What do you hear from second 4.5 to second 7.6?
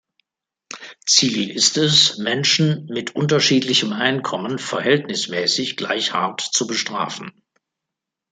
verhältnismäßig gleich hart zu bestrafen.